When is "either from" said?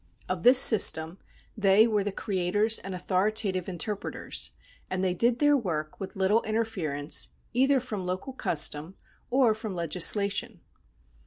7.53-8.03